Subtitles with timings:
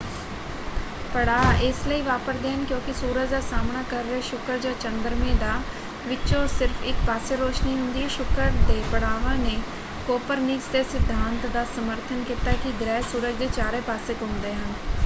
[1.13, 5.59] ਪੜਾਅ ਇਸ ਲਈ ਵਾਪਰਦੇ ਹਨ ਕਿਉਂਕਿ ਸੂਰਜ ਦਾ ਸਾਹਮਣਾ ਕਰ ਰਿਹਾ ਸ਼ੁਕਰ ਜਾਂ ਚੰਦਰਮੇ ਦਾ
[6.07, 9.57] ਵਿਚੋਂ ਸਿਰਫ਼ ਇਕ ਪਾਸੇ ਰੌਸ਼ਨੀ ਹੁੰਦੀ ਹੈ। ਸ਼ੁਕਰ ਦੇ ਪੜਾਵਾਂ ਨੇ
[10.07, 14.73] ਕੋਪਰਨਿਕਸ ਦੇ ਸਿਧਾਂਤ ਦਾ ਸਮਰਥਨ ਕੀਤਾ ਕਿ ਗ੍ਰਹਿ ਸੂਰਜ ਦੇ ਚਾਰੇ ਪਾਸੇ ਘੁੰਮਦੇ ਹਨ।